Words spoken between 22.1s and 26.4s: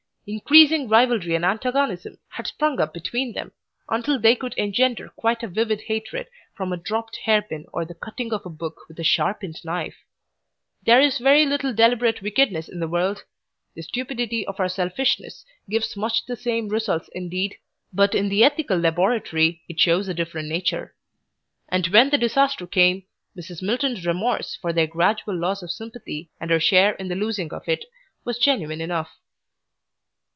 the disaster came, Mrs. Milton's remorse for their gradual loss of sympathy